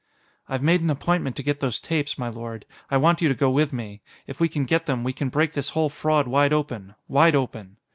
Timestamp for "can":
4.49-4.65, 5.13-5.29